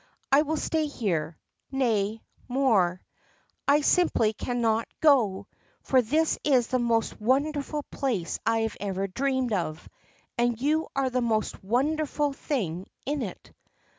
[0.31, 1.37] I will stay here;
[1.71, 3.03] nay more:
[3.67, 5.45] I simply cannot go,
[5.83, 9.87] for this is the most wonderful place I have ever dreamed of,
[10.39, 13.53] and you are the most wonderful thing in it.'